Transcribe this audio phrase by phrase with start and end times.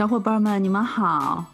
[0.00, 1.44] 小伙伴们，你们好！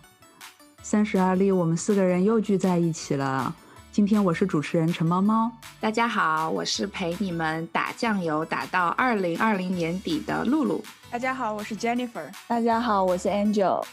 [0.81, 3.53] 三十而立，我们四个人又聚在一起了。
[3.91, 10.81] 今天我是主持人陈猫猫，大家好，我是陪你们打酱油打到二零二零年底的露露。
[11.11, 12.31] 大家好，我是 Jennifer。
[12.47, 13.85] 大家好，我是 Angel。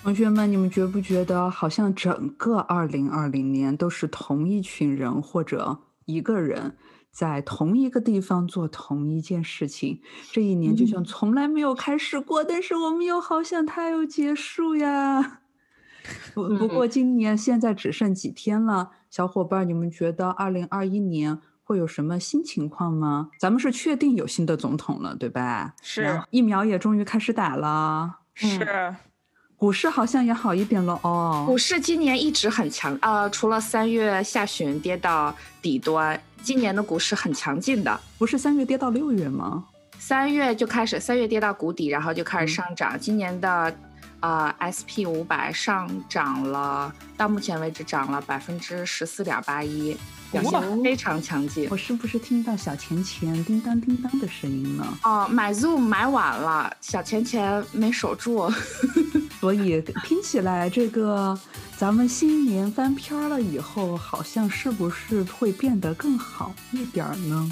[0.00, 6.76] 同学们，你们觉不觉得好像整个二零二零年都是同一群人或者一个人？
[7.10, 10.00] 在同一个地方做同一件事情，
[10.32, 15.40] 这一年就像从来没有开始过，但是我们又好想它又结束呀。
[16.32, 23.30] 不不过今年现在只剩几天了，小伙伴，你们觉得二零二一年会有什么新情况吗？
[23.38, 25.74] 咱们是确定有新的总统了，对吧？
[25.82, 26.22] 是。
[26.30, 28.20] 疫苗也终于开始打了。
[28.32, 28.96] 是。
[29.60, 31.44] 股市好像也好一点了哦。
[31.46, 36.18] 股市今年一直很强，呃，除了三月下旬跌到底端。
[36.42, 39.62] 今年的股市很强劲的，不是三月跌到六月吗？
[39.98, 42.98] 三月就开始，三月跌到谷底，然后就开始上涨。
[42.98, 43.76] 今年的，
[44.20, 49.94] 呃，SP 五百上涨了，到目前为止涨了百分之十四点八一，
[50.32, 51.68] 表现非常强劲。
[51.70, 54.98] 我是不是听到小钱钱叮当叮当的声音了？
[55.04, 58.50] 哦，买 Zoom 买晚了，小钱钱没守住，
[59.40, 61.38] 所以听起来这个。
[61.76, 67.50] 咱们新年翻篇了以后，好像是不是会变得更好一点呢？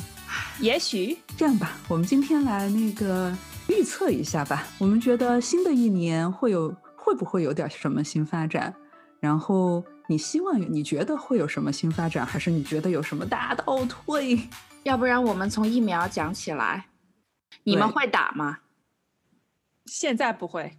[0.61, 3.35] 也许这样吧，我们今天来那个
[3.69, 4.67] 预测一下吧。
[4.77, 8.75] 我们觉得新的一年会有会不会有点什么新发展？
[9.19, 14.39] 然后你希望你觉得会有什么新发展，还是你觉得有什么大倒退？
[14.83, 16.89] 要不然我们从疫苗讲起来。
[17.65, 18.59] 你们会打吗？
[19.87, 20.79] 现在不会。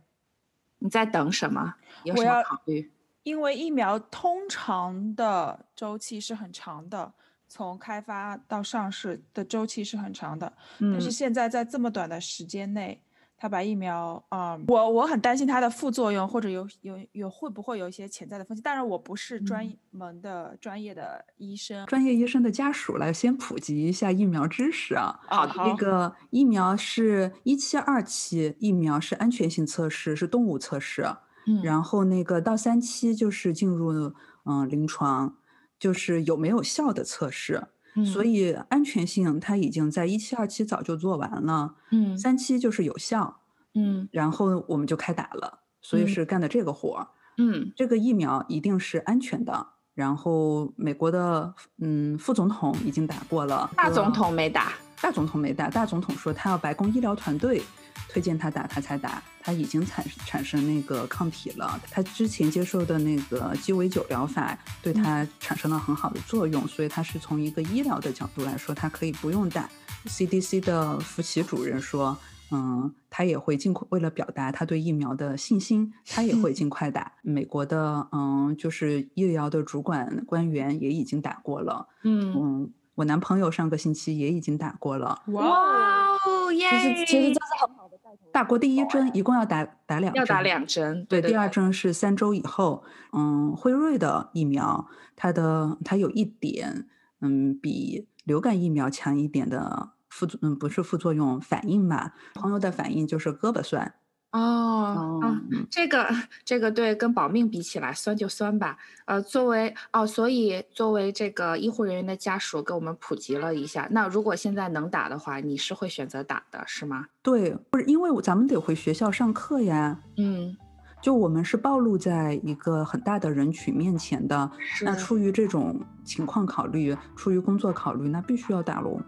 [0.79, 1.75] 你在等什么？
[2.03, 2.91] 有什么考虑？
[3.23, 7.13] 因为疫苗通常的周期是很长的，
[7.47, 10.51] 从开发到上市的周期是很长的。
[10.79, 13.01] 但是现在在这么短的时间内，
[13.41, 18.61] 他把疫苗啊，我我很担心它的副作用，或者有有有会不会有一些潜在的风险。
[18.61, 25.17] 当然，我不是专门的专业的医生，专业医生的家属来先普及一下疫苗知识啊。
[25.27, 31.03] 好，那个疫苗是一期、二期疫苗是安全性测试，是动物测试。
[31.47, 34.13] 嗯然后那个到三期就是进入
[34.45, 35.37] 嗯临床，
[35.79, 37.63] 就是有没有效的测试，
[38.05, 43.41] 所以安全性它已经在一期二期早就做完了，嗯，三期就是有效，
[43.75, 47.07] 嗯，然后我们就开打了，所以是干的这个活儿，
[47.37, 49.67] 嗯，这个疫苗一定是安全的。
[49.93, 57.61] 然后美国的嗯副总统已经打过了，大总统没打，大总统没打，大总统说他要白宫医疗团队。
[58.09, 59.21] 推荐他打，他才打。
[59.41, 61.79] 他已经产产生那个抗体了。
[61.89, 69.69] 他之前接受的那个鸡尾酒疗法对他产生了很好的作用，所以他是从一个医疗的角度来说，他可以不用打。
[70.05, 72.15] CDC 的福奇主任说，
[72.51, 77.13] 嗯，他也会尽快为了表达他对疫苗的信心，他也会尽快打。
[77.21, 81.87] 美国的嗯，就是医疗的主管官员也已经打过了。
[82.03, 85.23] 嗯嗯，我男朋友上个星期也已经打过了。
[85.27, 86.69] 哇哦耶！
[86.69, 87.88] 其实其实这是很好。
[88.31, 90.19] 打过第一针，一共要打打两针。
[90.19, 91.21] 要打两针，对。
[91.21, 92.83] 第二针是三周以后。
[93.11, 96.87] 嗯，辉瑞的疫苗，它的它有一点，
[97.21, 102.11] 嗯，比流感疫苗强一点的副作，嗯，不是副作用，反应嘛。
[102.35, 103.95] 朋友的反应就是胳膊酸。
[104.31, 106.07] 哦，嗯，这个
[106.45, 108.77] 这个对，跟保命比起来，酸就酸吧。
[109.05, 113.87] 呃，作为哦，所以作为这个医护人员的家属，给我们普及了一下。
[113.89, 117.07] 那如果现在能打的话，你是会选择打的，是吗？
[117.23, 119.99] 对，不是因为咱们得回学校上课呀。
[120.17, 120.55] 嗯，
[121.01, 124.51] 就我们是暴露在一个很大的人群面前的。
[124.83, 129.01] 那出于这种情况考虑，出于工作考虑，那必须要打喽。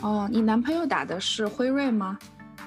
[0.00, 2.18] 哦，你男朋友打的是辉瑞吗？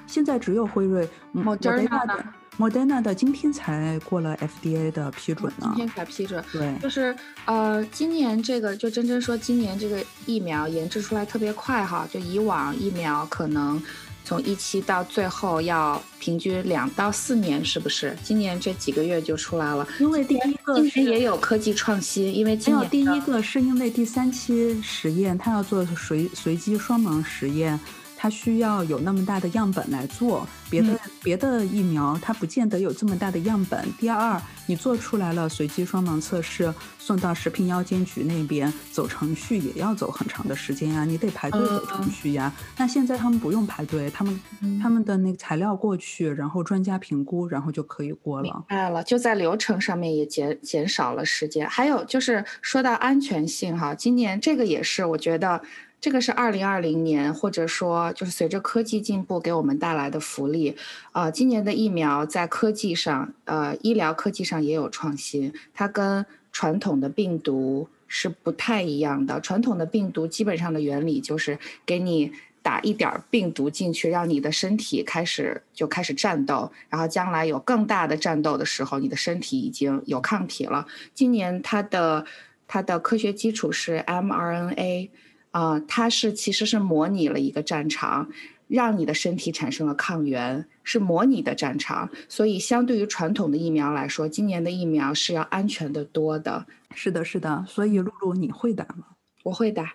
[0.08, 2.26] 现在只有辉瑞，Moderna 的
[2.58, 5.74] ，Moderna 的今天才过了 FDA 的批准呢。
[5.76, 13.82] 今天才批准，对，就是呃，今年这个就真真说，今年这个疫苗研制出来特别快哈，就以往疫苗可能
[14.24, 18.16] 从一期到最后要平均两到四年，是不是？
[18.24, 27.80] 今年这几个月就出来了，因为第一个今年也有科技创新，因为今年第一个是因为第三期实验，它要做随随机双盲实验。
[28.26, 33.88] 它需要有那么大的样本来做，别的别的疫苗它不见得有这么大的样本。
[34.00, 42.52] 第二，你做出来了随机双盲测试，送到食品药监局那边走程序也要走很长的时间呀，你得排队走程序呀。
[42.78, 44.42] 那现在他们不用排队，他们
[44.82, 48.44] 他们的那个材料过去，然后专家评估，然后就可以过了。
[48.46, 51.70] 明白了，就在流程上面也减减少了时间。
[51.70, 55.62] 还有就是说到安全性哈，今年这个也是我觉得。
[56.06, 60.78] 这个是二零二零年，或者说就是随着科技进步给我们带来的福利。
[61.14, 65.52] 呃，今年的疫苗在科技上，呃，医疗科技上也有创新。
[65.74, 69.42] 它跟传统的病毒是不太一样的。
[69.42, 71.58] 传统的病毒基本上的原理就是
[71.88, 72.32] 给你
[72.62, 80.86] 打一点病毒进去，让你的身体开始就开始战斗，然后将来有更大的战斗的时候，你的身体已经有抗体了。
[81.16, 82.24] 今年它的
[82.68, 85.10] 它的科学基础是 mRNA。
[85.56, 88.28] 啊，它是其实是模拟了一个战场，
[88.68, 92.10] 让你的身体产生了抗原，是模拟的战场。
[92.28, 96.66] 所以，相对于传统的疫苗来说，今年的疫苗是要安全的多的。
[96.94, 97.64] 是的，是的。
[97.70, 99.06] 所以，露露，你会打吗？
[99.44, 99.94] 我会打。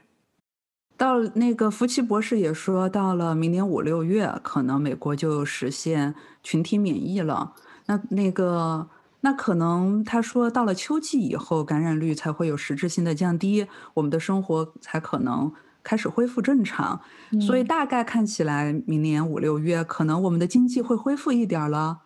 [0.96, 7.52] 到那个福奇博士也说，到了明年五六月，可能美国就实现群体免疫了。
[7.84, 8.88] 那那个。
[9.22, 15.52] 那可能他说到了秋季以后，感染率才会有实质性的降低，我们的生活才可能
[15.82, 17.00] 开始恢复正常。
[17.40, 22.00] 所以大概看起来，明年五六月可能我们的经济会恢复一点了。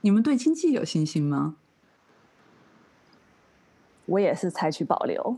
[0.00, 1.56] 你们对经济有信心吗？
[4.06, 5.36] 我也是采取保留。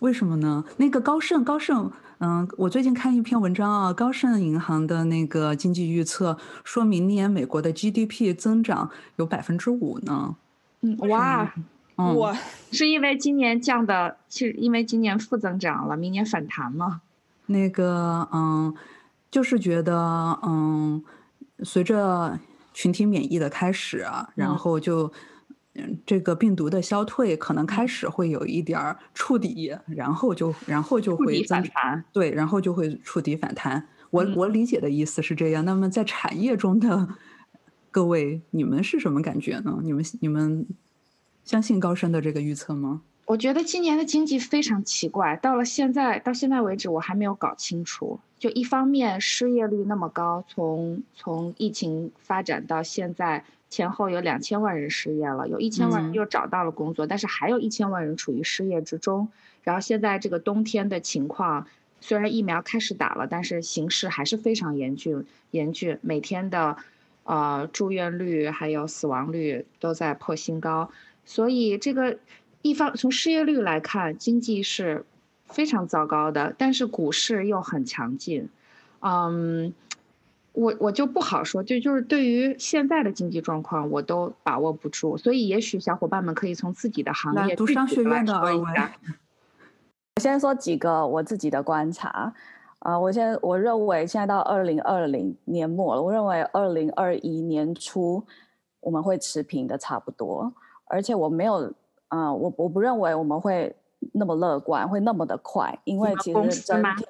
[0.00, 0.64] 为什么呢？
[0.78, 1.92] 那个高盛，高盛，
[2.24, 10.36] 嗯，我最近看一篇文章啊，高盛银行的那个经济预测，说明年美国的 GDP 增长有百分之五呢。
[10.82, 11.52] 嗯，哇，
[11.96, 12.32] 我
[12.70, 17.00] 是因为今年降的，是因为今年负增长了，明年反弹吗？
[17.46, 18.72] 那个，嗯，
[19.28, 21.02] 就是觉得，嗯，
[21.64, 22.38] 随着
[22.72, 25.08] 群体免疫的开始，然后就。
[25.08, 25.12] 嗯，
[26.04, 33.88] 这个病毒的消退可能开始会有一点儿触底，然后就然后就会反弹，对，然后就会触底反弹。
[34.10, 35.64] 我我理解的意思是这样。
[35.64, 37.08] 那么在产业中的
[37.90, 39.78] 各位，你们是什么感觉呢？
[39.82, 40.66] 你们你们
[41.42, 43.00] 相信高深的这个预测吗？
[43.24, 48.20] 我觉得今年的经济非常奇怪，到了现在到现在为止，我还没有搞清楚。
[48.38, 53.44] 就一方面失业率那么高，从从疫情发展到现在。
[53.72, 59.30] 前后有两千万人失业了，有一千万人又找到了工作，但是还有一千万人处于失业之中。
[59.62, 61.66] 然后现在这个冬天的情况，
[61.98, 65.98] 虽然疫苗开始打了，但是形势还是非常严峻，严峻。
[66.02, 66.76] 每天的，
[67.24, 70.90] 呃，住院率还有死亡率都在破新高。
[71.24, 72.18] 所以这个
[72.60, 75.06] 一方从失业率来看，经济是
[75.46, 78.50] 非常糟糕的，但是股市又很强劲，
[79.00, 79.72] 嗯。
[80.52, 88.92] 我我就不好说，就就是对于现在的经济状况，我都把握不住，所以也许小伙伴们可以从自己的行业读商学院的说一下。
[90.16, 92.34] 我先说几个我自己的观察，
[92.80, 98.22] 啊，我先我认为现在到二零二零年末了，我认为二零二一年初
[98.80, 100.52] 我们会持平的差不多，
[100.84, 101.72] 而且我没有，
[102.08, 103.74] 啊，我我不认为我们会
[104.12, 107.06] 那么乐观，会那么的快，因为其实整体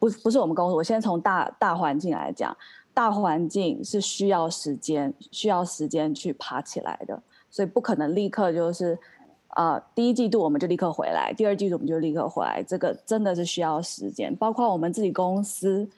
[0.00, 2.56] 不不是我们公司，我先从大大环境来讲。
[2.92, 8.98] 大环境是需要时间，需要时间去爬起来的，所以不可能立刻就是，
[9.56, 14.34] 呃，第一季度我们就立刻回来，第二季度我们就立刻回来，这个真的是需要时间。
[14.36, 15.88] 包括我们自己公司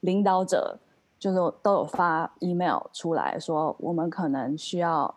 [0.00, 0.78] 领导者，
[1.18, 5.14] 就是都有发 email 出来说，我们可能需要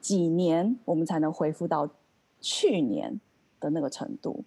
[0.00, 1.88] 几年，我们才能恢复到
[2.40, 3.20] 去年
[3.60, 4.42] 的那个程度。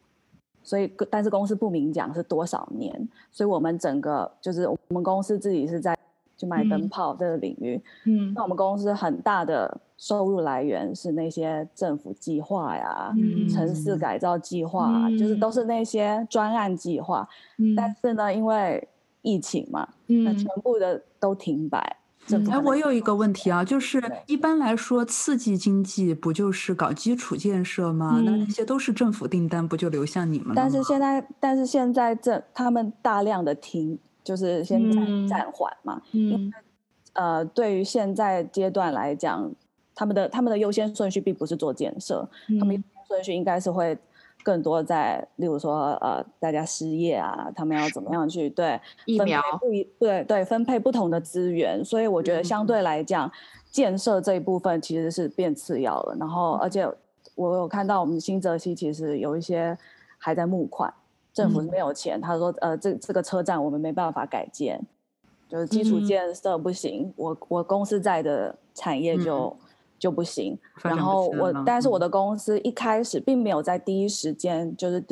[0.64, 5.96] 所以，但是公司不明讲是多少年，所以我们整个就是我们公司自己是在。
[6.38, 13.14] 就卖灯泡这个领域，嗯，那我们公司很大的收入来源是那些政府计划呀、
[13.50, 17.28] 城市改造计划，就是都是那些专案计划。
[17.78, 18.86] 但是呢，因为
[19.22, 21.98] 疫情嘛，那全部的都停摆。
[22.52, 28.20] 哎，我有一个问题啊，就是一般来说，刺激经济不就是搞基础建设吗？
[28.26, 30.54] 那那些都是政府订单，不就流向你们了？
[30.56, 33.98] 但是现在，但是现在这他们大量的停。
[34.26, 36.52] 就是先暂暂缓嘛，因为
[37.14, 39.50] 呃，对于现在阶段来讲，
[39.94, 42.28] 他们的他们的优先顺序并不是做建设，
[42.60, 43.98] 他们优先顺序应该是会
[44.44, 53.32] 更多在，例如说呃，大家失业啊，他们要怎么样去对疫苗不一对对分配不同的资源，所以我觉得相对来讲，
[53.72, 56.18] 建设这一部分其实是变次要了。
[56.20, 56.86] 然后，而且
[57.36, 59.78] 我有看到我们新泽西其实有一些
[60.18, 60.94] 还在募款。
[61.36, 64.82] 政府是没有钱，他说：“呃，这这个车站我们没办法改建，
[65.50, 67.14] 就是基础建设不行。
[67.18, 69.54] 我我公司在的产业就
[70.00, 70.58] 就不行。
[70.82, 75.04] 然后我，但是我的公司一开始并没有在第一时间，就是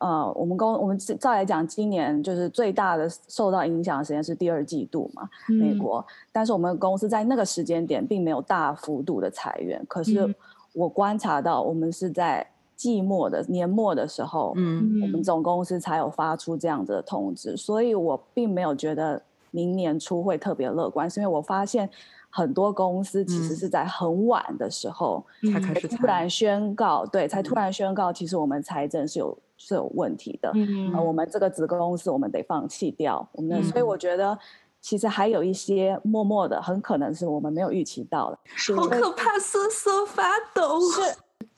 [0.00, 6.04] 呃，我们公我们照来讲，今年就是最大的受到影响的时间是第二季度嘛，美国。
[6.30, 10.34] 但是我们公司在那个时间点并没有大幅度的裁员，可是
[10.74, 12.46] 我观察到我们是在。
[12.82, 19.22] 季末的年末的时候，嗯，我们总公司才有发出这样子的通知，所以我并没有觉得
[19.52, 21.88] 明年初会特别乐观，是因为我发现
[22.28, 34.36] 很多公司其实是在很晚的时候才开始突然宣告，对，才突然宣告，其实我们财政是有是有问题的，嗯，我们这个子公司我们得放弃掉，我们，所以我觉得。
[34.84, 38.38] 其实还有一些默默的，很可能是我们没有预期到的，
[38.74, 40.80] 好可怕，瑟瑟发抖。
[40.90, 41.00] 是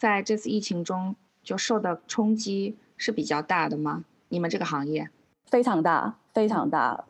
[0.05, 4.05] 在这次疫情中就受的冲击是比较大的吗？
[4.29, 5.09] 你们这个行业
[5.47, 7.07] 非常大，非常大，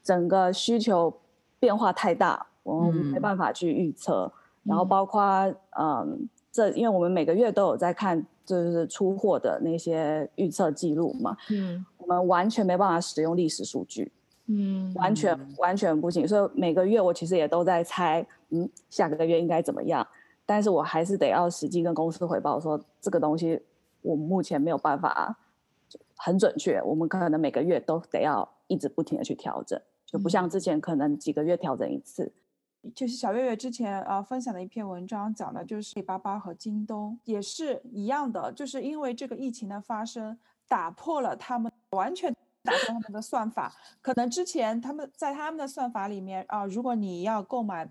[0.00, 1.12] 整个需求
[1.58, 4.32] 变化太大，我们没办法去预测。
[4.62, 14.12] 然后包括嗯，这因为我们每个月都有在看，就是出货的那些预测记录嘛，嗯，我们完全没办法使用历史数据。
[14.46, 16.28] 嗯，完全完全不行。
[16.28, 20.06] 所以每个月我其实也都在猜，嗯，下个月应该怎么样？
[20.46, 23.60] 但是我还是得要实际跟公司汇报说，这个东西
[24.00, 25.36] 我目前没有办法
[26.16, 26.80] 很准确。
[26.82, 32.32] 我们可能每个月都得要一直不停的去调整，就不像之前可能几个月调整一次。
[32.94, 40.38] 就是小月月之前啊分享的一篇文章，讲的就是阿里巴巴和京东也是一样的，就是因为这个疫情的发生，
[40.68, 42.34] 打破了他们完全。
[42.62, 43.72] 打破他们的算法，
[44.02, 47.88] 可能之前他们在他们的算法里面啊，如果你要购买，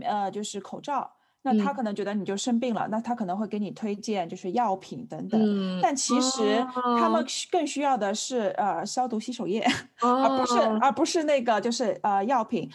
[0.00, 1.10] 呃，就是口罩。
[1.44, 6.64] 那他可能觉得你就生病了，那他可能会给你推荐就是药品等等，但其实
[7.00, 9.66] 他们更需要的是呃消毒洗手液，
[10.00, 12.70] 而不是而不是那个就是呃药品。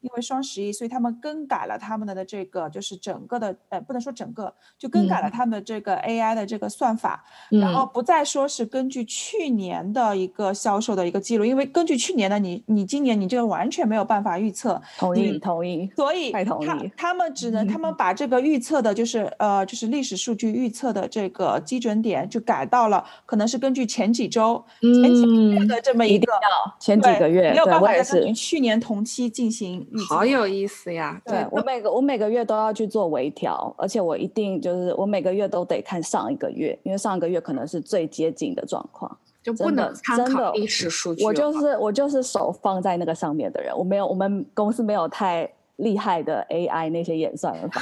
[0.00, 14.80] 因为双十一，所以他们更改了他们的的这个就是整个的呃不能说整个，就更改了他们的这个 AI 的这个算法，然后不再说是根据去年的一个销售的一个记录，因为根据去年的你你今年你这个完全没有办法预测。
[14.98, 15.88] 同意同意。
[15.94, 16.78] 所以他。
[16.96, 18.07] 他们只能他们把。
[18.08, 26.32] 把这个预测的，就是呃，就是历史数据预测的这个基准点，就改到了，可能是根据前几周、前几个月的这么一个，
[26.80, 30.14] 前几个月，没有办法根据去年同期进行预测。
[30.14, 31.20] 好有意思呀！
[31.26, 41.22] 对我每个我每个月都要去做微调，而且我一定就是我每个月都得看上一个月，因为上一个月可能是最接近的状况，就不能参考历史数据。
[41.22, 45.46] 我就是我就是手放在那个上面的人，我没有我们公司没有太。
[45.78, 47.80] 厉害的 AI 那些演算法，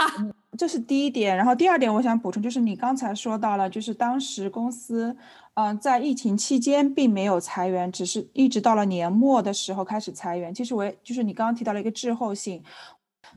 [0.56, 1.36] 这是第一点。
[1.36, 5.16] 然后第二点，我想补充就是你刚才说到了，就是当时公司，
[5.54, 10.54] 嗯，在疫情期间并没有裁员，只是一直到了年末的时候开始裁员。
[10.54, 12.62] 其实我就是你刚刚提到了一个滞后性，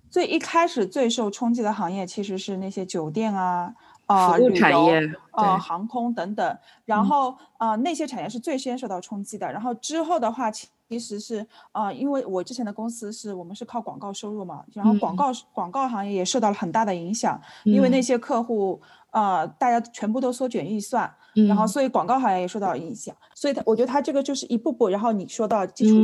[0.09, 3.73] 最一开始最受冲击的行业其实是那些酒店啊、
[4.13, 4.89] 啊旅游、
[5.31, 6.57] 啊航空等等。
[6.85, 9.51] 然后啊那些产业是最先受到冲击的。
[9.51, 21.09] 然后之后的话，其实是啊，因为我之前的公司是我们是靠广告收入嘛，然后广告广告行业也受到了很大的影响，因为那些客户啊，大家全部都缩减预算，
[21.47, 25.97] 然后所以广告行业也受到影响，所以它我觉得它这个就是一步步，然后你说到基础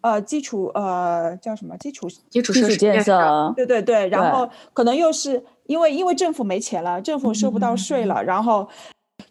[0.00, 8.06] 呃基础呃叫什么基础基础设施建设，对对对，然后可能又是因为因为政府没钱了，政府收不到税。
[8.06, 8.68] 了，然后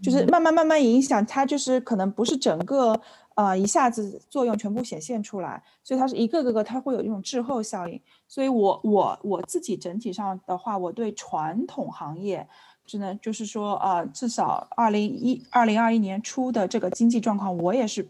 [0.01, 2.99] 就是慢慢慢慢影响它，就是可能不是整个。
[3.35, 7.99] 呃，一下子作用全部显现出来，所以它是一个个个，它会有一种滞后效应。
[8.29, 12.47] 所以我我我自己整体上的话，我对传统行业
[12.85, 18.09] 只能就是说，呃，至少二零一二零二一年初的这个经济状况，我也是。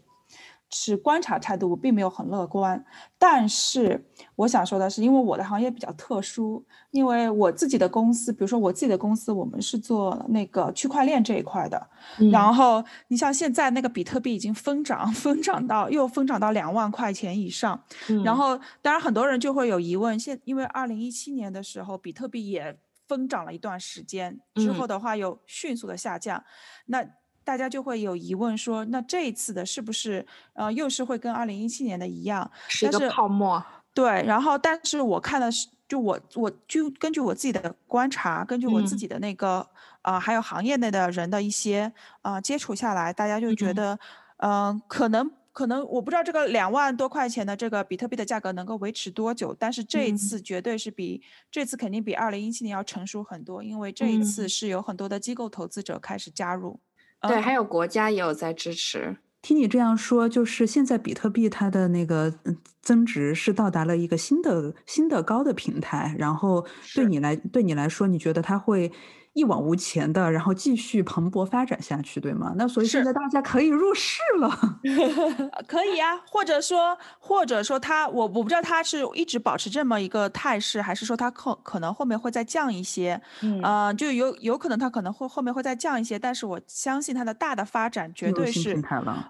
[0.68, 2.84] 持观察态度，我并没有很乐观。
[3.18, 4.04] 但是
[4.34, 11.88] 我想说的是，因为我的行业比较特殊，因为我自己的公司，比如说我自己的公司，我们是做那个区块链这一块的。
[12.32, 17.80] 然后你像现在那个比特币已经疯涨， 疯涨到又疯涨到两万块钱以上。
[18.24, 22.76] 然后当然很多人就会有疑问，现因为二零一七年的时候，比特币也
[23.06, 26.42] 疯涨了一段时间，之后的话又迅速的下降。
[26.86, 27.04] 那
[27.44, 33.64] 大家就会有疑问说，那这一次的是不是呃又是会跟二零一七年的一样是一个泡沫？
[33.94, 39.66] 对，然后但是我看的是，就我我就根据我自己的观察，根据我自己的那个
[40.02, 43.98] 啊，还有行业内的人的一些啊接触下来，大家就觉得，
[44.38, 56.78] 嗯，可能可能我不知道这个两万多块钱的这个比特币的价格能够维持多久，但是这一次绝对是比这次肯定比二零一七年要成熟很多，因为这一次是有很多的机构投资者开始加入。
[57.22, 59.16] 对，还有国家也有在支持。
[59.40, 62.34] 听你这样说，就是现在比特币它的那个
[62.82, 66.14] 增值是到达了一个新的新的高的平台。
[66.18, 68.92] 然后对你来对你来说，你觉得它会
[69.36, 72.54] 一往无前的，然后继续蓬勃发展下去，对吗？
[72.56, 74.48] 那所以现在大家可以入市了，
[75.68, 88.82] 可以啊，或者说，或者说他，我我不知道他是一直保持这么一个态势，还是说他可可能后面会再降一些，嗯，就有有可能他可能会后面会再降一些，但是我相信它的大的发展绝对是，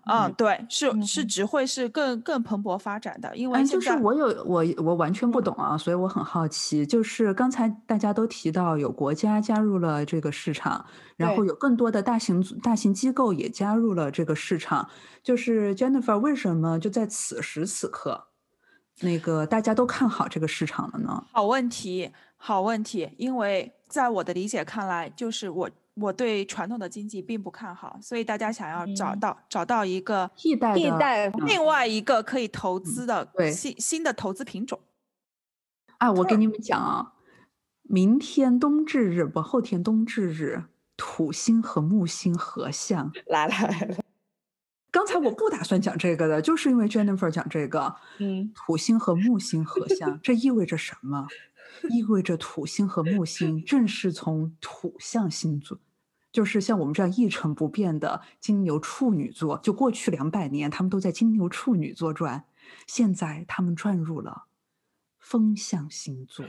[0.05, 9.96] 嗯，对，是是只会是更更蓬勃发展的，因为就是我有我我完全不懂啊，所以我很好奇，就是刚才大家都提到有国家加入了。
[10.05, 10.85] 这个市场，
[11.17, 14.89] 然后有更多的大型大型机构也加入了这个市场。
[15.23, 18.29] 就是 Jennifer，为什么就在此时此刻，
[19.01, 21.25] 那个大家都看好这个市场了呢？
[21.33, 23.11] 好问题，好问题。
[23.17, 34.79] 因为在我的理解看来，就是我我对传统的经济并不看好，所以大家想要找到找到一个替代替代另外一个可以投资的新新的投资品种。
[35.99, 37.15] 哎，我给你们讲啊。
[37.89, 40.65] 明天冬至日不，后天冬至日，
[40.97, 43.13] 土星和木星合相。
[43.27, 43.97] 来了来了。
[44.91, 47.97] 刚才我不打算讲这个的，就是因为 Jennifer 讲这个。
[48.19, 48.53] 嗯。
[48.55, 51.27] 土星和木星合相，这意味着什么？
[51.91, 55.79] 意味着土星和木星正是从土象星座，
[56.33, 62.45] 就是像我们这样一成不变的金牛处女座，就过去两百年他们都在金牛处女座转，
[62.87, 64.45] 现在他们转入了
[65.19, 66.47] 风象星座。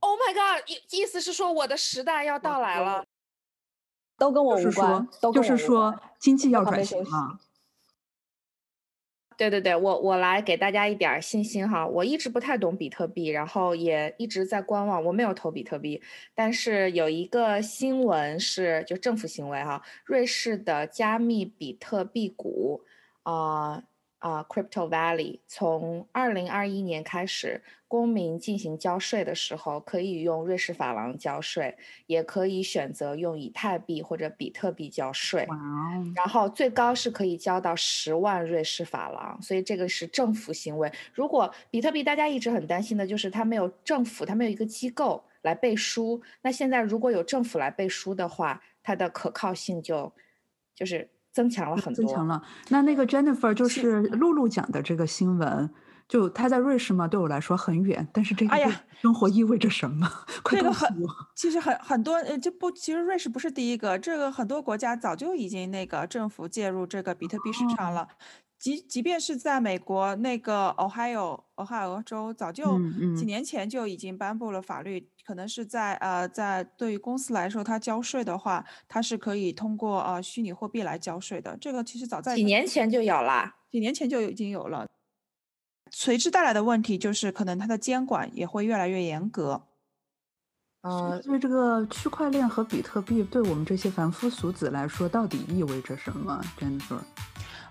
[0.00, 0.68] Oh my god！
[0.68, 3.04] 意意思是说我的时代要到来了，
[4.18, 7.38] 都跟我无关，就是说经济要转型嘛。
[9.36, 11.86] 对对对，我我来给大家一点信心哈。
[11.86, 16.02] 我一直不太懂比特币，然后也一直在观望，我没有投比特币。
[16.34, 22.82] 但是有一个新闻是，就政府行为哈，瑞士的加密比特币股
[23.22, 23.84] 啊。
[24.22, 31.76] 啊，Crypto Valley 从二零二一年开始，公民进行交税的时候，可以用瑞士法郎交税，
[32.06, 35.44] 也可以选择用以太币或者比特币交税。
[35.48, 36.12] 哇哦！
[36.14, 40.92] 然后最高是可以交到十万瑞士法郎，所以这个是政府行为。
[41.12, 46.22] 如果比特币大家一直很担心的就是它没有政府，它没有一个机构来背书。
[46.42, 50.12] 那现在如果有政府来背书的话，它的可靠性就
[50.76, 51.10] 就是。
[51.32, 52.42] 增强了很多，增强了。
[52.68, 55.70] 那那个 Jennifer 就是露露讲的这个新闻，
[56.06, 58.06] 就他在瑞士嘛，对我来说很远。
[58.12, 58.56] 但是这个
[59.00, 60.08] 生活意味着什么？
[60.50, 60.88] 这个很，
[61.34, 68.06] 其实很很多，呃，就不，其实瑞士不是第一个，这个很多国家早就已经那个政府介入这个比特币市场了。
[68.62, 72.78] 即即便是在美国那个 Ohio 俄亥俄州，早就
[73.16, 81.56] 几年前就已经颁布了法律，可能是在呃在对于公司来说，它交税的话，它是可以通过呃虚拟货币来交税的。
[81.60, 84.86] 这个其实早在几年前就有了，几年前就已经有了。
[85.90, 89.66] 随之带来的问题就是，可能它的监管也会越来越严格。
[90.82, 97.00] 呃，所以这个区块链和比特币对我们这些凡夫俗子来说，到底意味着什么？Jennifer？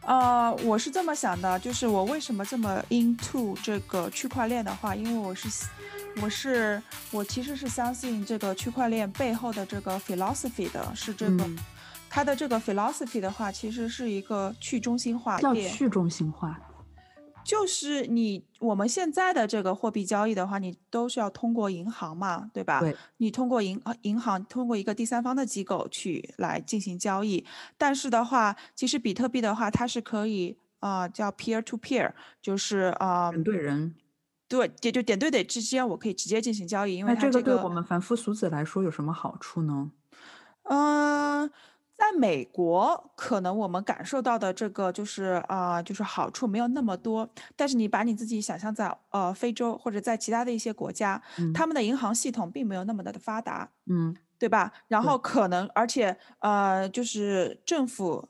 [0.03, 5.67] 呃，我是这么想的，就是我为什么这么 into 这个区块链的话，因为我是，
[6.21, 11.47] 我是我其实是相信这个区块链背后的这个 philosophy 的，是这个，
[12.09, 16.59] 它的这个 philosophy 的话，其实是一个去中心化，叫去中心化。
[17.43, 22.79] 就是你我们现在的这个货币交易的话，你都是要通过银行嘛，对吧？
[22.79, 22.95] 对。
[23.17, 27.45] 你通过银银行通过一个第三方的机构去来进行交易，
[27.77, 33.95] 但是的话，其实比特币的话，它是可以啊叫 peer to peer，就是啊点对人，
[34.47, 39.91] 对，点就点对点之间，我可以直接进行交易，因为这个对我们凡夫俗子来说有什么好处呢？
[40.63, 41.49] 嗯。
[41.49, 41.51] 在
[42.21, 47.27] 美国，可能我们感受到的这个就是啊，就是好处没有那么多。
[47.55, 51.19] 但是你把你自己想象在呃非洲或者在其他的一些国家，
[51.51, 54.71] 他们的银行系统并没有那么的发达，嗯，对吧？
[54.87, 58.29] 然后可能而且呃，就是政府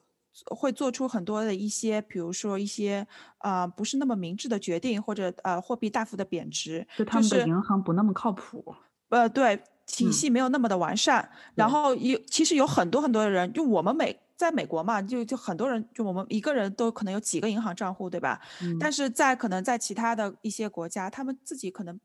[0.56, 3.06] 会做出很多的一些，比如说一些
[3.40, 8.74] 啊不是那么明智的决定，或者呃货币大幅的贬值，就他们的银行不那么靠谱。
[9.10, 9.62] 呃，对。
[9.86, 18.41] 体系没有那么的完善，然后有其实有很多很多的人，就我们美在美国嘛，就就很多人，就我们一个人都可能有几个银行账户，对吧？
[18.80, 22.00] 但是在可能在其他的一些国家，他们自己可能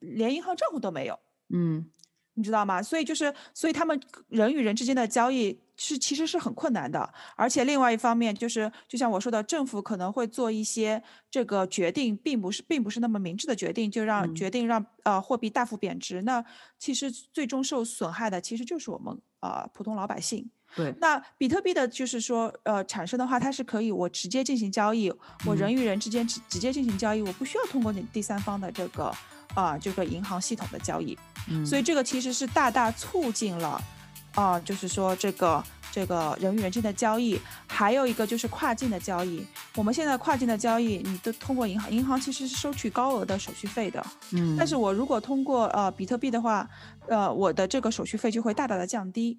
[0.00, 1.18] 连银行账户都没有。
[1.52, 1.90] 嗯。
[2.34, 2.82] 你知道吗？
[2.82, 7.12] 所以就是，所以他们人与人之间的交易是其实是很困难的。
[7.36, 16.22] 而且另外一方面就是，就像我说的，政府可能会做一些这个决定，并不是并不是那么明智的决定，就让决定让呃货币大幅贬值。
[16.22, 16.44] 那
[16.78, 20.50] 其实最终受损害的其实就是我们呃普通老百姓。
[20.74, 20.94] 对。
[21.00, 25.12] 那比特币的就是说呃产生的话，它是可以我直接进行交易，
[25.46, 29.12] 我人与人之间直直接进行交易，我不需要通过你第三方的这个。
[29.54, 31.14] 啊，这个银行系统的交易，
[31.50, 33.78] 嗯所以这个其实是大大促进了
[34.34, 39.44] 啊，就是说这个这个人与人之间的交易，还有一个就是跨境的交易。
[39.74, 44.04] 我们现在跨境的交易，你都通过银行，银行其实是收取高额的手续费的。
[44.30, 46.68] 嗯，但是我如果通过呃比特币的话，
[47.08, 49.38] 呃，我的这个手续费就会大大的降低，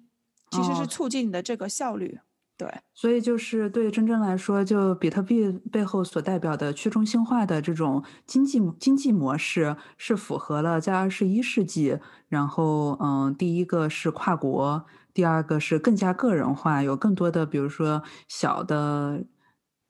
[0.50, 2.20] 其实是促进你的这个效率。
[2.56, 11.98] 对，所以就是对真正来说，就比特币背后所代表的去中心化的这种经济经济模式，是符合了在二十一世纪。
[12.28, 19.24] 然后，嗯，第一个是跨国，第二个是更加个人化，有更多的比如说小的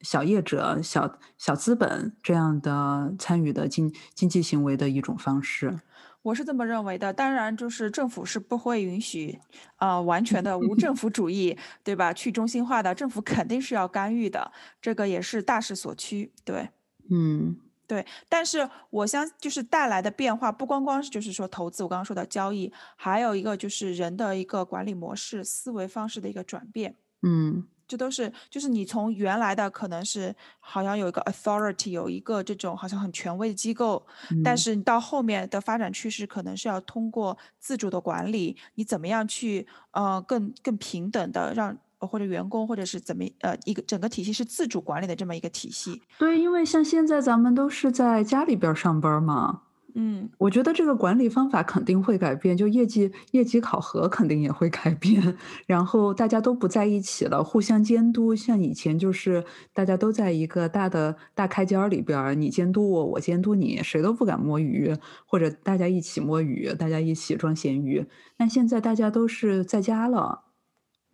[0.00, 5.80] 小业者、小小资本这样的参与的经经济行为的一种方式。
[6.24, 9.38] 我是这么认为的，当然就是政府是不会允许，
[9.76, 12.14] 呃，完全的无政 府主义，对吧？
[12.14, 16.32] 去中心化的政府肯定是要干预的，这个也是大势所趋。
[16.42, 16.70] 对，
[17.10, 17.54] 嗯，
[17.86, 18.06] 对。
[18.26, 26.96] 但是我相就是带来的变化，不光光是就是说投资，我刚刚说的交易，还有一个就是人的一个管理模式、思维方式的一个转变。
[27.22, 27.68] 嗯。
[27.86, 34.04] 这都是，就是你从原来的可能是好像有一个 authority，有一个这种好像很权威的机构，
[34.42, 46.02] 但是你到后面的发展趋势可能是要通过自主的管理，你怎么样去呃更更平等的让或者员工或者是怎么呃一个整个体系是自主管理的这么一个体系。
[46.18, 49.62] 对，因为像现在咱们都是在家里边上班嘛。
[49.96, 58.34] 嗯，我觉得这个管理方法肯定会改变，就业绩业绩考核肯定也会改变， 然后大家都不在一起了，互相监督。
[58.34, 64.92] 像以前就是大家都在一个大的大开间里边，你监督我，我监督你，谁都不敢摸鱼，
[65.26, 68.04] 或者大家一起摸鱼，大家一起装咸鱼。
[68.36, 70.46] 但现在大家都是在家了，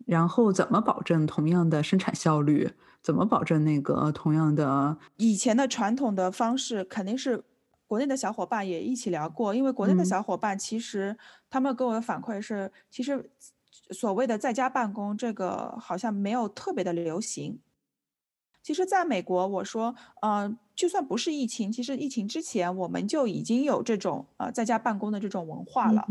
[0.07, 2.71] 然后怎么保证同样的生产效率？
[3.03, 4.97] 怎么保证那个同样的？
[5.17, 7.43] 以前的传统的方式肯定是。
[7.91, 11.13] 国内的小伙伴也一起聊过，因为国内的小伙伴其实
[11.49, 13.29] 他们给我的反馈是，其实
[13.89, 17.59] 所谓的在家办公这个好像没有特别的流行。
[18.63, 26.07] 其实，在美国，我说，嗯，就算不是疫情，其实疫情之前我们就已经有这种呃在家办公的这种文化了。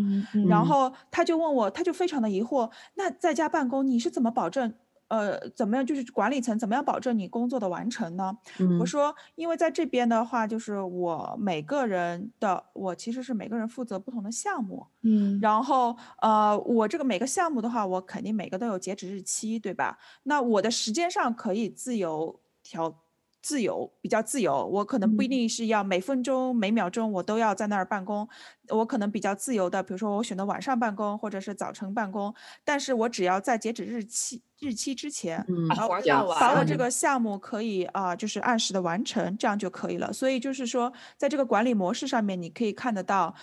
[0.46, 4.74] 然后他就问我，他就非常的疑惑，那在家办公你是怎么保证？
[5.10, 5.84] 呃，怎么样？
[5.84, 8.32] 就是管理层怎么样保证你工作的完成呢？
[8.78, 19.98] 我说，因为在这边的话，就是我每个人的，我其实是每个人负责不同的项目，嗯，然后呃，我这个每个项目的话，我肯定每个都有截止日期，对吧？
[20.22, 23.02] 那我的时间上可以自由调。
[23.42, 28.28] 自由比较自由，我可能不一定是要每分钟每秒钟我都要在那儿办公，
[28.68, 36.02] 我可能比较自由的，比如说我选择晚上办公或者是早晨办公，但是我只要在截止日期日期之前，把活完，
[36.38, 40.12] 把我这个项目可以啊，就是按时的完成，这样就可以了。
[40.12, 43.34] 所以就是说，在这个管理模式上面，你可以看得到。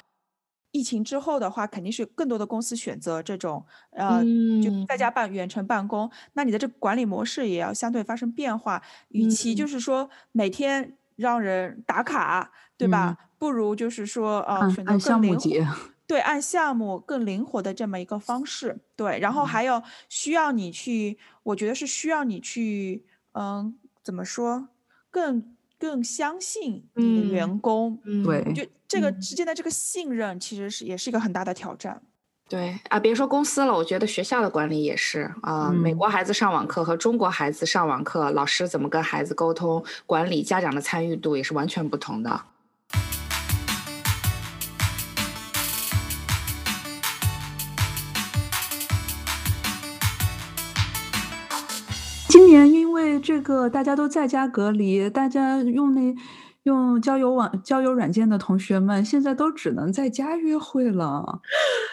[0.71, 4.23] 疫情之后的话，肯定是更多的公司选择这种，呃，
[4.61, 6.09] 就在家办远程办公。
[6.33, 8.81] 那你的这管理模式也要相对发生变化。
[9.09, 13.17] 与其就是说每天让人打卡，对吧？
[13.39, 15.39] 不如就是说，呃，选择更灵活，
[16.07, 18.79] 对，按项目更灵活的这么一个方式。
[18.95, 24.69] 对，然后还有需要你去，我觉得是需要你去，嗯，怎么说，
[25.11, 27.99] 更更相信你的员工。
[28.23, 28.65] 对，就。
[28.89, 32.01] 这个之间的这个信任，其实是也是一个很大的挑战。
[32.47, 35.69] 对啊，别说公司了，我觉得学校的管理也是啊。
[35.69, 42.41] 美国孩子上网课和中国孩子上网课，老师怎么跟孩子沟通、管理，家长的参与度也是完全不同的。
[53.17, 56.15] 为这个，大家都在家隔离，大家用那。
[56.63, 61.39] 用交友网、交友软件的同学们，现在都只能在家约会了。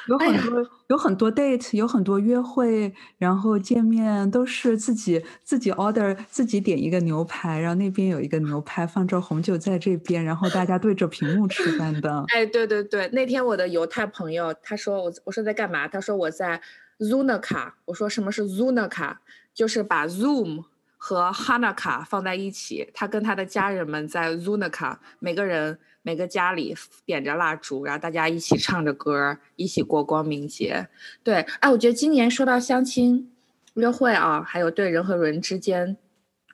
[0.09, 12.25] 有很多、有很多 date，有很多约会，然后见面都是自己自己 order，自己点一个牛排，然后那边有一个牛排，放着红酒在这边，然后大家对着屏幕吃饭的。
[12.35, 15.87] 哎，对对对，那天我的犹太朋友他说我我说在干嘛？
[15.87, 16.61] 他说我在
[16.99, 17.77] Zuna 卡。
[17.85, 19.21] 我说什么是 Zuna 卡
[19.55, 20.65] 就是把 Zoom。
[21.07, 30.89] 和 Hanukkah 放在一起，他跟他的家人们在 Zunaka 每个人每个家里点着蜡烛，然后大家一起唱着歌，一起过光明节。
[31.23, 33.31] 对，哎，我觉得今年说到相亲、
[33.75, 35.95] 约会啊，还有对人和人之间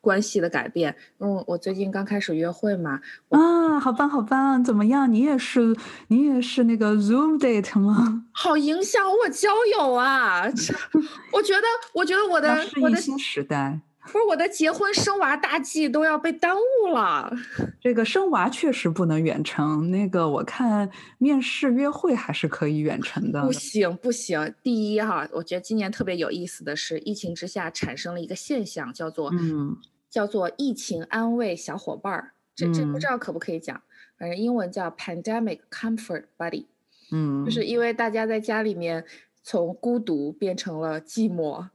[0.00, 5.12] 关系的改变，嗯，我最近刚开始约会嘛，啊，好棒好棒，怎么样？
[5.12, 5.76] 你也是
[6.08, 8.24] 你也是那个 Zoom date 吗？
[8.34, 10.42] 好影响我交友啊！
[11.32, 11.62] 我觉得
[11.94, 13.80] 我觉得我的我的新时代。
[14.10, 17.32] 不是我的结婚生娃大计都要被耽误了。
[17.80, 23.42] 这个生娃确实不能远程，那个我看面试约会还是可以远程的。
[23.42, 29.76] 不行不行，第一哈，我觉得今年特别有意思的是，疫情之下产生了一个现象，叫做嗯，
[30.10, 32.32] 叫做疫情安慰小伙伴儿。
[32.54, 33.80] 这这不知道可不可以讲，
[34.18, 36.66] 反正英文叫 pandemic comfort buddy。
[37.12, 39.04] 嗯，就是因为大家在家里面
[39.42, 41.66] 从孤独变成了寂寞，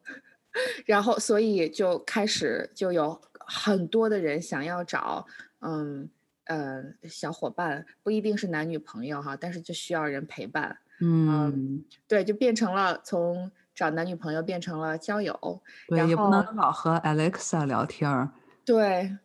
[0.86, 5.26] 然后所以就开始就有很多的人想要找
[5.60, 6.10] 嗯
[6.46, 10.78] 呃小伙伴，不一定是男女朋友哈，但是就需要人陪伴。
[11.02, 15.62] 嗯，对，就变成了从找男女朋友变成了交友。
[15.88, 18.30] 对，也不能老和 Alexa 聊天儿。
[18.64, 19.18] 对，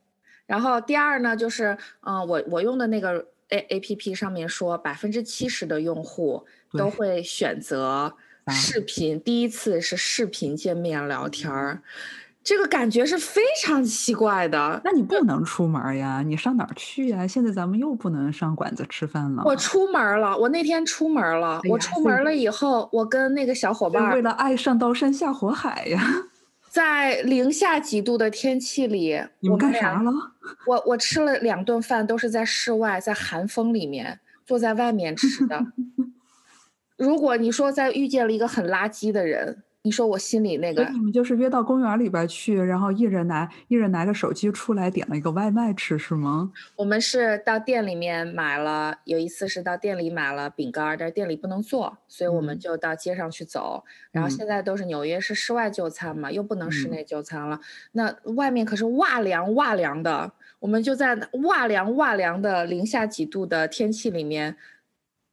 [0.47, 8.15] 然后第二呢，就是嗯、我我用的那个 A A P P 上面说，百分之七十的用户都会选择啊
[8.49, 11.83] 视频，第一次是视频见面聊天儿，
[12.43, 14.81] 这个感觉是非常奇怪的。
[14.85, 17.27] 那你不能出门呀，你上哪儿去呀？
[17.27, 19.43] 现在咱们又不能上馆子吃饭了。
[19.45, 26.03] 我出门了，我那天出门了，我出门了以后，我跟那个小伙伴儿为了爱上刀山下火海呀！
[26.71, 30.13] 在零下几度的天气里，你们我干啥了？
[30.67, 35.67] 我我吃了两顿饭，都是在室外，在寒风里面坐在外面吃的。
[37.01, 46.53] 如果你说在遇见了一个很垃圾的人，你说我心里那个那你们就是约到公园里边儿去，然后一人拿一人拿个手机出来点了一个外卖吃是吗？
[46.77, 53.83] 我们是到店里面买了，有一次是到店里买了饼干儿，但是店里不能做，所以我们嗯就到街上去走。
[54.13, 57.59] 然后嗯现在都是纽约是室外就餐嘛，又不能室嗯内就餐了，
[57.93, 64.59] 那外面可是哇凉哇凉的，我们就在哇凉哇凉的零下几度的天气里面。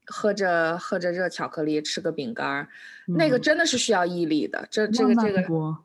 [0.07, 2.67] 喝着喝着热巧克力，吃个饼干儿，
[3.05, 4.67] 那个嗯真的是需要毅力的。
[4.71, 5.77] 这这个这个？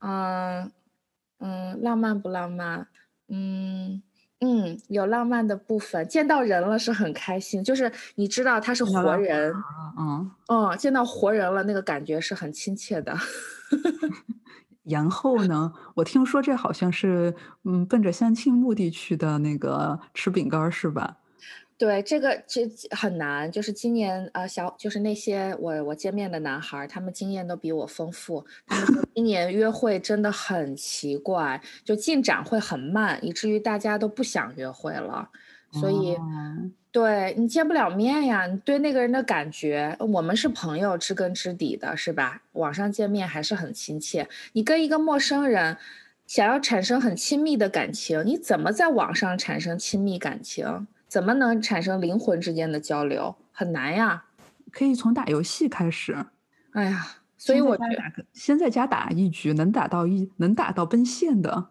[0.00, 0.70] 嗯
[1.40, 2.86] 嗯，浪漫不浪漫？
[3.28, 4.02] 嗯
[4.40, 6.06] 嗯，有浪漫的部分。
[6.06, 13.16] 见到人了是很开心，就是你知道他是活人，啊嗯，嗯，见到活人了，那个感觉是很亲切的。
[14.84, 15.72] 然后呢？
[15.96, 21.18] 我听说这好像是嗯奔着相亲目的去的那个吃饼干儿是吧？
[21.78, 28.44] 对，这个这很难，就是今年呃小就是那些我我见面的男孩儿，他们经验都比我丰富。
[28.66, 35.30] 他们说今年约会真的很奇怪，就进展会很慢，以至于大家都不想约会了。
[35.70, 42.42] 所以，哦对你见不了面呀，你对那个人的感觉，我们是朋友，知根知底的，是吧？
[42.52, 44.26] 网上见面还是很亲切。
[44.54, 45.76] 你跟一个陌生人
[46.26, 50.88] 想要产生很亲密的感情，你怎么在网上产生亲密感情？
[51.08, 53.34] 怎么能产生灵魂之间的交流？
[53.52, 54.26] 很难呀。
[54.70, 56.26] 可以从打游戏开始。
[56.72, 57.06] 哎呀，
[57.38, 61.70] 所以我觉得先在家打一局，能打到一能打到奔现的，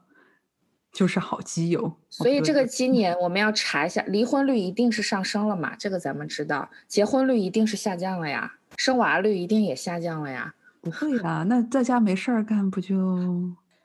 [0.91, 1.97] 就是好基友。
[2.09, 5.75] 所以这个今年我们要查一下，离婚率一定是上升了嘛？
[5.75, 10.55] 这个咱们知道，结婚率一定是下降了呀，生娃率一定也下降了呀。
[10.81, 12.95] 不会呀、那在家没事儿干不就？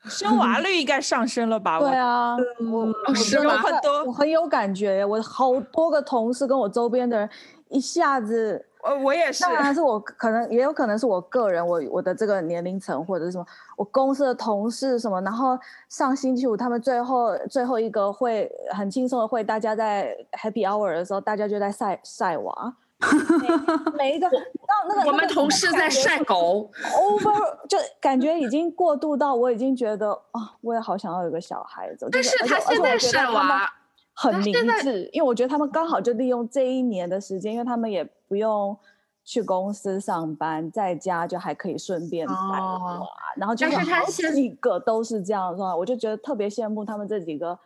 [0.05, 1.79] 生娃率应该上升了吧？
[1.79, 2.37] 对啊，
[2.71, 7.29] 我哦我是吗觉得我很多我很有感觉，我好多个同事跟我周边的人
[7.69, 22.75] 一下子，呃我也是当，然是我可能也有可能是我个人，我我的这个年龄层或者是什么，我公司的同事什么，然后上星期五他们最后最后一个会很轻松的会，大家在 Happy Hour 的时候，大家就在晒晒娃。
[23.41, 24.37] 每每一个，到
[24.89, 32.09] 那个我们同事在晒狗，over 就感觉已经过渡到我已经觉得啊，我也好想要有个小孩子。
[32.11, 33.69] 但就是他现在晒娃，
[34.15, 38.77] 很明智，因为我觉得他们刚好就利用这一年的时间，因为他们也不用
[39.25, 47.59] 去公司上班，在家就还可以顺便晒娃，哦然后就是他好几个都是这样的状态，我就觉得特别羡慕他们这几个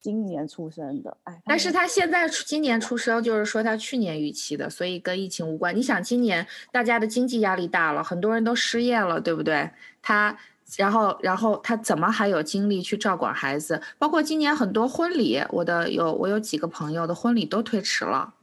[0.00, 1.16] 今年出生的。
[1.24, 5.74] 哎，但是他现在出今年出生，就是说他去年预期的，所以跟疫情无关。
[5.74, 9.70] 你想，今年大家的经济压力大了，很多人都失业了，对不对？
[10.00, 10.38] 他，
[10.76, 13.80] 然后，然后他怎么还有精力去照管孩子？
[13.98, 18.34] 包括今年很多婚礼，我的有我有几个朋友的婚礼都推迟了。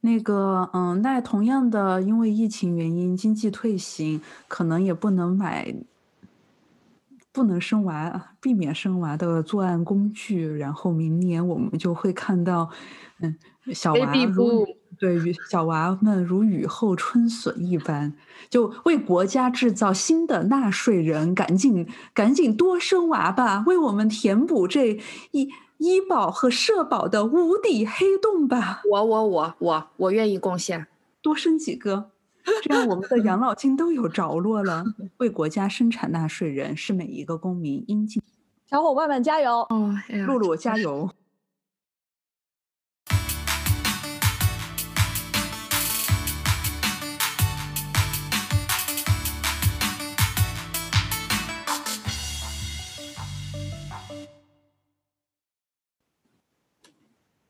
[0.00, 5.74] 那个，嗯，那同样的，因为疫情原因，经济退行，可能也不能买，
[7.32, 10.46] 不能生娃，避免生娃的作案工具。
[10.46, 12.70] 然后明年我们就会看到，
[13.20, 13.36] 嗯，
[13.72, 14.12] 小娃
[14.98, 18.12] 对于小娃们如雨后春笋一般，
[18.50, 24.98] 就为国家制造新的纳税人，赶紧赶紧多生娃吧，为我们填补这
[25.30, 28.82] 医医保和社保的无底黑洞吧。
[28.90, 30.88] 我我我我我愿意贡献。
[31.22, 32.10] 多生几个。
[32.62, 34.84] 这样我们的养老金都有着落了。
[35.18, 38.22] 为国家生产纳税人是每一个公民应尽。
[38.66, 39.60] 小伙伴们加油！
[39.70, 39.94] 哦，
[40.26, 41.10] 露露加油！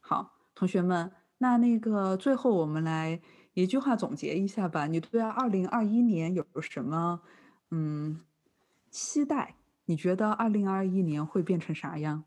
[0.00, 3.20] 好，同学们，那那个最后我们来
[3.62, 4.86] 一句话总结一下吧。
[4.86, 7.20] 你对二零二一年有什么
[7.70, 8.20] 嗯
[8.90, 9.54] 期待？
[9.86, 12.22] 你觉得二零二一年会变成啥样？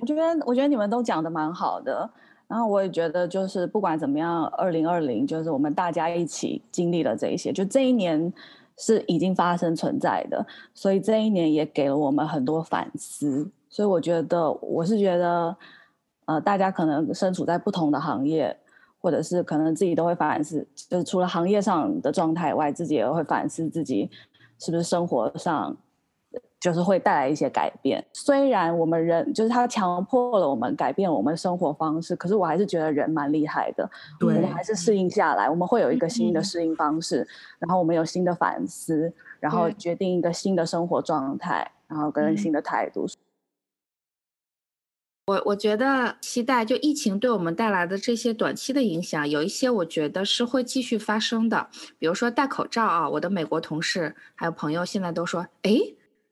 [0.00, 2.08] 我觉得我觉得你们都讲的蛮好的。
[2.46, 8.32] 然后我也觉得就是不管怎么样，二零二零就是我们大家一起经历了这一些，就这一年
[8.78, 13.50] 是已经发生存在的，所以这一年也给了我们很多反思。
[13.68, 15.56] 所以我觉得我是觉得。
[16.26, 18.58] 呃，大家可能身处在不同的行业，
[19.06, 24.10] 或者是可能自己都会反思，就是除了行业上的状态外，自己也会反思自己
[24.58, 25.76] 是不是生活上
[26.58, 28.04] 就是会带来一些改变。
[28.12, 33.88] 虽然我们人就是他强迫了我们改变我们生活方式，可是我还是觉得人蛮厉害的，
[34.20, 37.24] 我们还是适应下来，我们会有一个新的适应方式，
[37.60, 43.06] 然后我们有新的反思，然后决定一个新的生活状态，然后跟新的态度。
[45.26, 51.68] 我我觉得期待就疫情对我们带来的这些短期的影响，有一些我觉得是会继续发生的。
[51.98, 55.80] 比如说戴口罩啊，我的美国同事还有朋友现在都说，哎，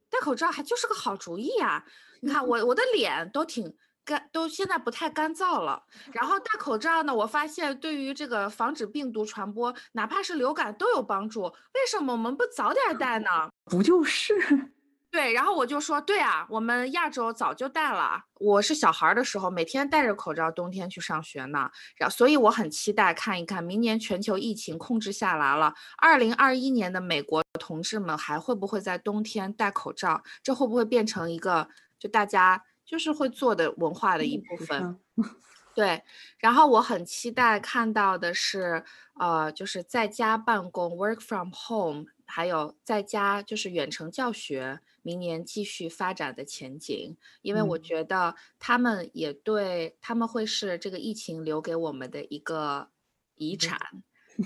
[0.08, 1.84] 戴口罩还就是个好主意呀。
[2.20, 5.82] 你看我我的脸都挺干，都现在不太干燥了。
[6.12, 11.42] 然后戴口罩呢，我发现对于这个防止病毒传播，哪怕是流感都有帮助。
[11.42, 13.50] 为什么我们不早点戴呢？
[13.64, 14.70] 不就是？
[15.14, 18.24] 对，然后我就说，对啊，我们亚洲早就戴了。
[18.40, 21.70] 我是小孩的时候，每天戴着口罩，冬天去上学呢。
[21.96, 30.24] 然后，所以我很期待看一看，明年全球疫情控制下来了，二零二一年的美国同志们还会不会在冬天戴口罩？
[30.42, 34.98] 这会不会变成一个就大家就是会做的文化的一部分？
[35.76, 36.02] 对。
[36.38, 38.82] 然后我很期待看到的是，
[39.20, 44.80] 呃，就是在家办公 （work from home），还有在家就是远程教学。
[45.04, 52.88] 明年继续发展的前景，因为我觉得他们也对他们会是这个疫情留给我们的一个
[53.36, 53.78] 遗产，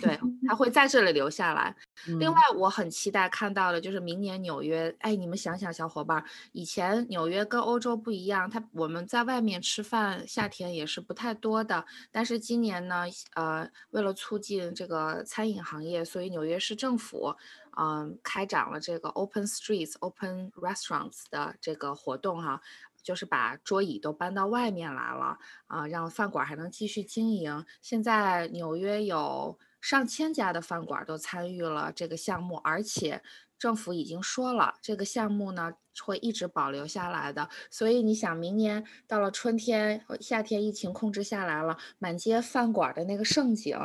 [0.02, 0.18] 对，
[0.48, 1.76] 他会在这里留下来。
[2.18, 17.36] 另外，我很期待看到的就是明年纽约，哎，你们想想，小伙伴，以前纽约跟欧洲不一样，他我们在外面吃饭，夏天也是不太多的，但是今年呢，呃，为了促进这个餐饮行业，所以纽约市政府。
[17.80, 22.60] 嗯，开展了这个 Open Streets、Open Restaurants 的这个活动哈，
[23.04, 25.38] 就是把桌椅都搬到外面来了
[25.68, 27.64] 啊，让饭馆还能继续经营。
[27.80, 33.22] 现在纽约有上千家的饭馆都参与了这个项目，而且
[33.56, 35.72] 政府已经说了，这个项目呢
[36.04, 37.48] 会一直保留下来的。
[37.70, 43.78] 所以你想，明年到了春天、夏天，疫情控制下来了，满街饭馆的那个盛景，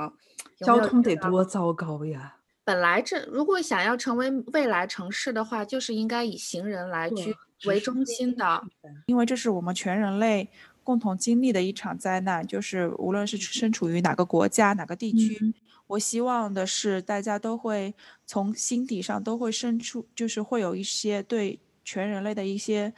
[0.57, 2.37] 交通得多糟糕呀！
[2.65, 8.63] 本来这如果想要成为未来城市的话，就是应该以行人来居为中心的，
[9.07, 10.49] 因为这是我们全人类
[10.83, 12.45] 共同经历的一场灾难。
[12.45, 15.53] 就是无论是身处于哪个国家、哪个地区，
[15.87, 17.93] 我希望的是大家都会
[18.25, 22.93] 从心底上都会生出，就是会有一些对全人类的一些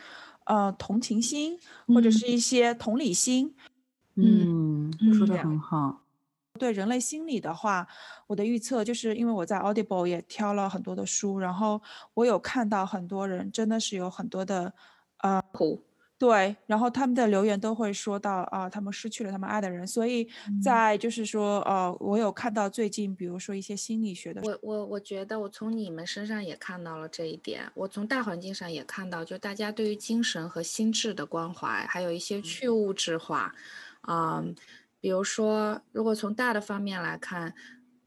[0.46, 3.56] 呃同情心，或者是一些同理心。
[4.16, 6.05] 嗯，说的很好。
[6.58, 7.88] 对人类心理的话，
[8.28, 11.82] 我的预测就是因为我在 Audible 也挑了很多的书，然后
[12.14, 14.74] 我有看到很多人真的是有很多的，
[15.18, 15.42] 呃，
[16.18, 20.30] 对，然后他们的留言都会说到啊，他们失去了他们爱的人，所以
[20.64, 33.54] 在就是说，呃，我有看到最近，比如说一些心理学的，我我我觉得我从你们身上也看到了这一点，我从大环境上也看到，就大家对于精神和心智的关怀，还有一些去物质化，
[34.08, 34.56] 嗯。
[35.06, 37.54] 比如说，如果从大的方面来看，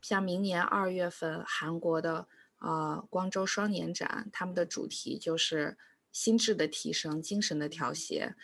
[0.03, 2.27] 像明年二月份韩国的
[2.59, 5.79] 呃光州双年展，他们的主题就是
[6.11, 8.35] 心智的提升、精神的调谐。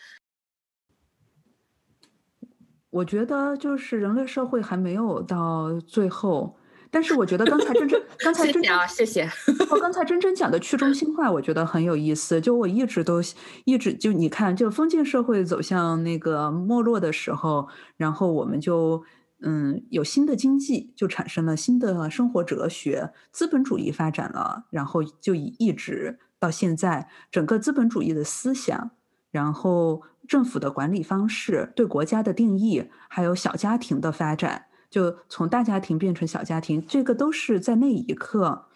[2.91, 6.57] 我觉得就是人类社会还没有到最后。
[6.95, 9.29] 但是我觉得刚才真真刚才真真谢谢，
[9.69, 12.39] 我刚才真真讲的去中心化，我觉得很有意思。
[12.39, 13.19] 就我一直都
[13.65, 19.03] 一直就你看，就封建社会走向那个没落的时候，然后我们就
[19.41, 28.91] 嗯有新的经济，就产生了新的生活哲学，资本主义发展了，然后就一一直到现在，整个资本主义的思想，
[29.31, 34.67] 然后政府的管理方式，对国家的定义，还有小家庭的发展。
[34.95, 38.67] 就从大家庭变成小家庭，这个都是在那一刻，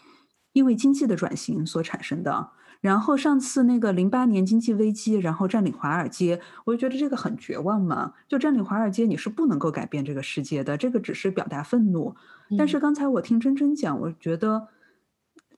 [0.52, 2.50] 因为经济的转型所产生的。
[2.82, 8.16] 然后上次那个零八年经济危机，然后占领华尔街，我就觉得这个很绝望嘛。
[8.28, 12.14] 就占领华尔街，你是不能够改变这个世界的，这个只是表达愤怒。
[12.58, 14.68] 但是刚才我听真真讲，我觉得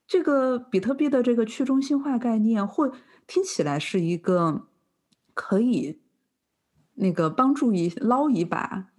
[0.06, 2.92] 这个比特币的这个去中心化概念，会
[3.26, 4.68] 听起来是一个
[5.34, 6.00] 可以
[6.94, 8.91] 那个帮助一捞一把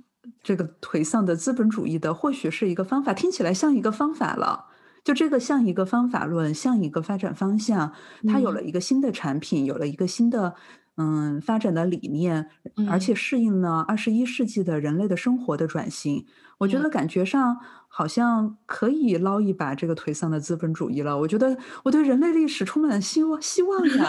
[0.42, 4.66] 这个颓丧的资本主义的，或许是一个方法，听起来像一个方法了。
[5.04, 7.92] 就这个像一个方法论，像一个发展方向，
[8.28, 10.54] 它有了一个新的产品，有了一个新的
[10.96, 12.48] 嗯发展的理念，
[12.88, 16.24] 而且适应了二十一世纪的人类的生活的转型。
[16.58, 17.58] 我觉得感觉上
[17.88, 21.18] 好像可以捞一把这个颓丧的资本主义了。
[21.18, 24.04] 我觉得我对人类历史充满希望，希望呀，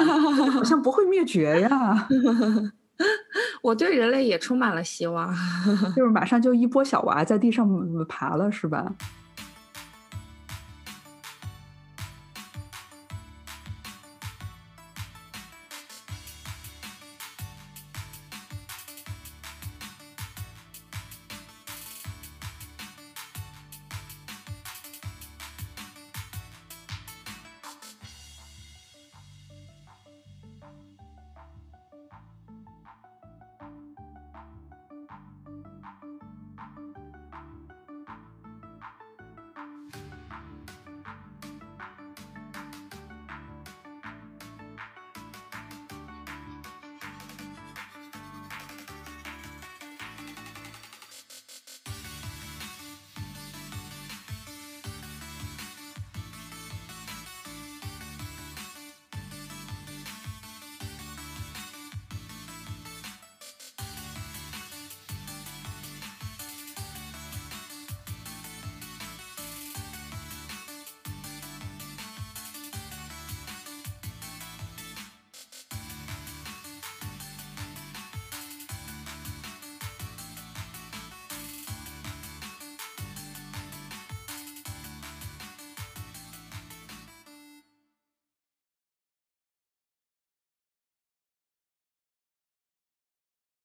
[0.52, 2.08] 好像不会灭绝呀。
[3.62, 5.34] 我对人类也充满了希望，
[5.96, 7.68] 就是马上就一波小娃在地上
[8.08, 8.92] 爬了，是吧？